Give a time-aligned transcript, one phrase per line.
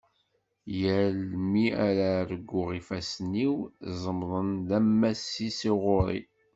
[0.79, 1.17] Yal
[1.49, 3.55] mi ara arguɣ ifassen-iw
[4.03, 6.19] ẓemḍen-d ammas-is ɣur-i.